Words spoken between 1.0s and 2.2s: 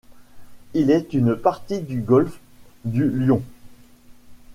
une partie du